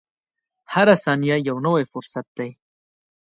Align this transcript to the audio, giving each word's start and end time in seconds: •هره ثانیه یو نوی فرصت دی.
•هره 0.73 0.95
ثانیه 1.03 1.37
یو 1.47 1.57
نوی 1.67 1.83
فرصت 1.91 2.25
دی. 2.37 2.49